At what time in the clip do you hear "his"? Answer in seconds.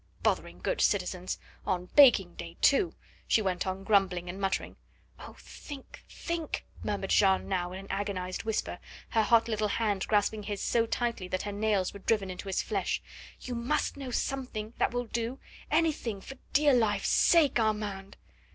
10.41-10.59, 12.47-12.63